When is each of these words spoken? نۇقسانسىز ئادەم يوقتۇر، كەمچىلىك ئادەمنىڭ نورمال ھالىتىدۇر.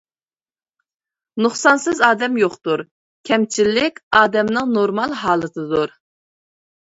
نۇقسانسىز 1.45 2.01
ئادەم 2.07 2.39
يوقتۇر، 2.43 2.83
كەمچىلىك 3.31 4.01
ئادەمنىڭ 4.21 4.73
نورمال 4.79 5.15
ھالىتىدۇر. 5.27 5.95